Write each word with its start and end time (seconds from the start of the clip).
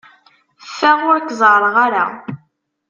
Ffeɣ 0.67 0.99
ur 1.09 1.19
k-ẓerreɣ 1.21 1.75
ara! 1.85 2.05